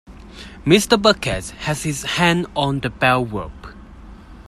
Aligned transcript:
Mr. 0.65 0.99
Bucket 0.99 1.49
has 1.51 1.83
his 1.83 2.01
hand 2.01 2.47
on 2.55 2.79
the 2.79 2.89
bell-rope. 2.89 3.67